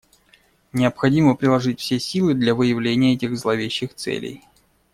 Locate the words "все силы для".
1.79-2.55